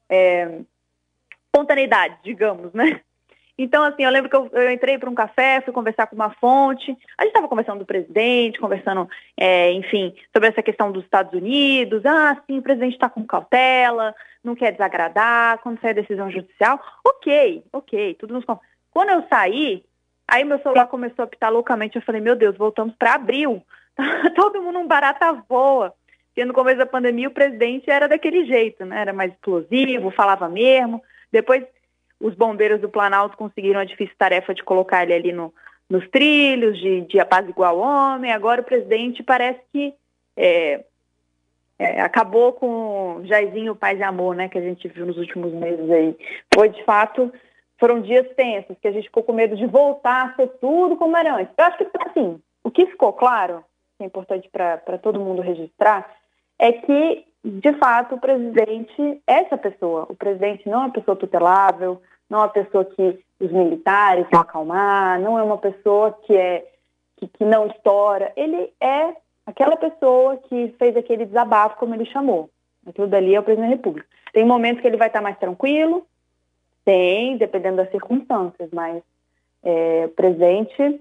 é, 0.08 0.60
espontaneidades, 1.46 2.18
digamos, 2.22 2.72
né? 2.72 3.00
Então, 3.62 3.85
assim, 3.85 4.05
eu 4.05 4.11
lembro 4.11 4.31
que 4.31 4.37
eu, 4.37 4.49
eu 4.52 4.71
entrei 4.71 4.97
para 4.97 5.11
um 5.11 5.14
café, 5.14 5.61
fui 5.61 5.71
conversar 5.71 6.07
com 6.07 6.17
uma 6.17 6.31
fonte, 6.31 6.97
a 7.19 7.25
gente 7.25 7.31
estava 7.31 7.47
conversando 7.47 7.81
do 7.81 7.85
presidente, 7.85 8.59
conversando, 8.59 9.07
é, 9.37 9.71
enfim, 9.73 10.14
sobre 10.33 10.49
essa 10.49 10.62
questão 10.62 10.90
dos 10.90 11.05
Estados 11.05 11.35
Unidos. 11.35 12.05
Ah, 12.07 12.40
sim, 12.47 12.59
o 12.59 12.62
presidente 12.62 12.95
está 12.95 13.11
com 13.11 13.23
cautela, 13.26 14.14
não 14.43 14.55
quer 14.55 14.73
desagradar, 14.73 15.59
quando 15.59 15.79
sai 15.79 15.90
a 15.90 15.95
decisão 15.95 16.31
judicial. 16.31 16.81
Ok, 17.07 17.62
ok, 17.71 18.14
tudo 18.14 18.33
nos... 18.33 18.45
Quando 18.90 19.11
eu 19.11 19.25
saí, 19.29 19.85
aí 20.26 20.43
meu 20.43 20.59
celular 20.62 20.87
começou 20.87 21.23
a 21.26 21.29
pitar 21.29 21.52
loucamente. 21.52 21.97
Eu 21.97 22.02
falei, 22.02 22.23
meu 22.23 22.35
Deus, 22.35 22.57
voltamos 22.57 22.95
para 22.97 23.12
abril. 23.12 23.62
Todo 24.35 24.62
mundo 24.62 24.79
um 24.79 24.87
barata 24.87 25.33
voa. 25.47 25.93
Porque 26.29 26.47
no 26.47 26.55
começo 26.55 26.79
da 26.79 26.87
pandemia 26.87 27.29
o 27.29 27.33
presidente 27.33 27.90
era 27.90 28.09
daquele 28.09 28.47
jeito, 28.47 28.87
né? 28.87 29.02
Era 29.02 29.12
mais 29.12 29.33
explosivo, 29.33 30.11
falava 30.11 30.49
mesmo. 30.49 31.02
Depois 31.31 31.62
os 32.21 32.35
bombeiros 32.35 32.81
do 32.81 32.89
Planalto 32.89 33.37
conseguiram 33.37 33.81
a 33.81 33.85
difícil 33.85 34.15
tarefa 34.19 34.55
de 34.55 34.62
colocar 34.62 35.03
ele 35.03 35.15
ali 35.15 35.33
no, 35.33 35.53
nos 35.89 36.09
trilhos, 36.11 36.79
de, 36.79 37.03
de 37.03 37.19
apaziguar 37.19 37.75
o 37.75 37.81
homem. 37.81 38.33
Agora 38.33 38.61
o 38.61 38.65
presidente 38.65 39.23
parece 39.23 39.61
que 39.73 39.95
é, 40.37 40.85
é, 41.79 42.00
acabou 42.00 42.53
com 42.53 43.17
o 43.17 43.27
Jairzinho 43.27 43.75
Paz 43.75 43.99
e 43.99 44.03
Amor, 44.03 44.37
né? 44.37 44.49
Que 44.49 44.59
a 44.59 44.62
gente 44.62 44.87
viu 44.89 45.07
nos 45.07 45.17
últimos 45.17 45.53
meses 45.53 45.91
aí. 45.91 46.17
Foi 46.55 46.69
de 46.69 46.85
fato 46.85 47.33
foram 47.81 48.03
dias 48.03 48.29
tensos, 48.37 48.77
que 48.79 48.87
a 48.87 48.93
gente 48.93 49.05
ficou 49.05 49.23
com 49.23 49.33
medo 49.33 49.57
de 49.57 49.67
voltar 49.67 50.27
a 50.27 50.35
ser 50.35 50.49
tudo 50.61 50.97
como 50.97 51.17
era 51.17 51.35
antes. 51.35 51.55
Eu 51.57 51.65
acho 51.65 51.79
que, 51.79 51.91
assim, 52.07 52.39
o 52.62 52.71
que 52.71 52.85
ficou 52.87 53.11
claro, 53.15 53.65
que 53.97 54.05
é 54.05 54.07
importante 54.07 54.49
para 54.50 54.99
todo 54.99 55.19
mundo 55.19 55.41
registrar, 55.41 56.15
é 56.59 56.73
que, 56.73 57.25
de 57.44 57.73
fato, 57.75 58.16
o 58.16 58.20
presidente 58.20 59.23
é 59.26 59.40
essa 59.40 59.56
pessoa. 59.56 60.06
O 60.09 60.14
presidente 60.14 60.68
não 60.68 60.82
é 60.82 60.85
uma 60.87 60.92
pessoa 60.92 61.16
tutelável, 61.16 62.00
não 62.28 62.41
é 62.41 62.43
uma 62.43 62.49
pessoa 62.49 62.84
que 62.84 63.19
os 63.41 63.50
militares 63.50 64.26
vão 64.30 64.41
acalmar, 64.41 65.19
não 65.21 65.38
é 65.38 65.43
uma 65.43 65.58
pessoa 65.58 66.12
que, 66.26 66.36
é, 66.36 66.67
que, 67.17 67.26
que 67.26 67.45
não 67.45 67.67
estoura. 67.67 68.32
Ele 68.36 68.71
é 68.80 69.15
aquela 69.47 69.76
pessoa 69.76 70.36
que 70.36 70.75
fez 70.78 70.97
aquele 70.97 71.25
desabafo, 71.25 71.78
como 71.78 71.95
ele 71.95 72.04
chamou. 72.04 72.50
Aquilo 72.86 73.06
dali 73.06 73.34
é 73.34 73.41
o 73.41 73.43
presidente 73.43 73.71
da 73.71 73.76
República. 73.76 74.08
Tem 74.32 74.45
momentos 74.45 74.80
que 74.80 74.86
ele 74.86 74.97
vai 74.97 75.08
estar 75.08 75.21
mais 75.21 75.38
tranquilo, 75.38 76.06
tem, 76.84 77.36
dependendo 77.36 77.78
das 77.78 77.91
circunstâncias, 77.91 78.69
mas 78.73 79.02
é, 79.62 80.08
presente 80.08 81.00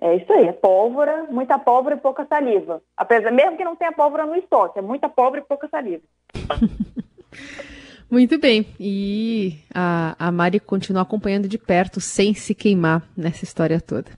é 0.00 0.16
isso 0.16 0.30
aí, 0.32 0.46
é 0.46 0.52
pólvora, 0.52 1.26
muita 1.30 1.58
pólvora 1.58 1.94
e 1.94 2.00
pouca 2.00 2.26
saliva. 2.26 2.82
Apesar, 2.96 3.30
mesmo 3.30 3.56
que 3.56 3.64
não 3.64 3.76
tenha 3.76 3.92
pólvora 3.92 4.26
no 4.26 4.36
estoque, 4.36 4.78
é 4.78 4.82
muita 4.82 5.08
pólvora 5.08 5.40
e 5.40 5.44
pouca 5.44 5.68
saliva. 5.68 6.02
Muito 8.10 8.38
bem. 8.38 8.66
E 8.78 9.58
a, 9.74 10.14
a 10.18 10.30
Mari 10.30 10.60
continua 10.60 11.02
acompanhando 11.02 11.48
de 11.48 11.58
perto, 11.58 12.00
sem 12.00 12.34
se 12.34 12.54
queimar 12.54 13.02
nessa 13.16 13.44
história 13.44 13.80
toda. 13.80 14.10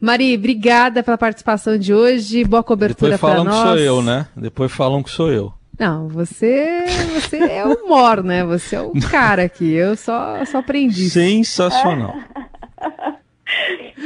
Mari, 0.00 0.34
obrigada 0.34 1.02
pela 1.02 1.18
participação 1.18 1.76
de 1.78 1.92
hoje. 1.92 2.44
Boa 2.44 2.62
cobertura 2.62 3.18
para 3.18 3.44
nós. 3.44 3.46
Depois 3.46 3.52
falam 3.52 3.72
que 3.72 3.78
sou 3.78 3.78
eu, 3.78 4.02
né? 4.02 4.26
Depois 4.36 4.72
falam 4.72 5.02
que 5.02 5.10
sou 5.10 5.30
eu. 5.30 5.52
Não, 5.78 6.08
você, 6.08 6.86
você 7.12 7.36
é 7.36 7.64
o 7.64 7.86
mor, 7.86 8.24
né? 8.24 8.42
Você 8.44 8.76
é 8.76 8.80
o 8.80 8.92
cara 9.10 9.42
aqui. 9.42 9.70
Eu 9.72 9.94
só, 9.94 10.42
só 10.46 10.58
aprendi. 10.58 11.10
Sensacional. 11.10 12.14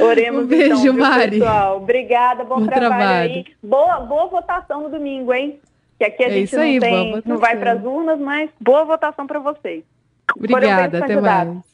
Oremos 0.03 0.43
um 0.43 0.47
beijo, 0.47 0.81
então, 0.81 0.93
Mari. 0.93 1.39
pessoal. 1.39 1.77
Obrigada, 1.77 2.43
bom, 2.43 2.59
bom 2.59 2.65
trabalho, 2.65 2.89
trabalho, 2.89 3.31
aí. 3.31 3.45
Boa, 3.61 3.99
boa 4.01 4.27
votação 4.27 4.83
no 4.83 4.89
domingo, 4.89 5.33
hein? 5.33 5.59
Que 5.97 6.05
aqui 6.05 6.23
a 6.23 6.27
é 6.27 6.31
gente 6.31 6.55
não, 6.55 6.63
aí, 6.63 6.79
tem, 6.79 7.23
não 7.25 7.37
vai 7.37 7.57
para 7.57 7.73
as 7.73 7.83
urnas, 7.83 8.19
mas 8.19 8.49
boa 8.59 8.83
votação 8.85 9.27
para 9.27 9.39
vocês. 9.39 9.83
Obrigada, 10.35 10.99
até 10.99 11.19
mais. 11.19 11.70